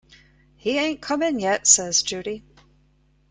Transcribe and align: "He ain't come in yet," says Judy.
"He 0.55 0.79
ain't 0.79 0.99
come 0.99 1.21
in 1.21 1.37
yet," 1.39 1.67
says 1.67 2.01
Judy. 2.01 2.43